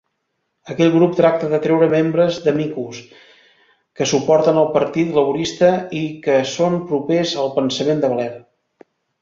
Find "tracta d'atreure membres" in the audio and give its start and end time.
1.17-2.39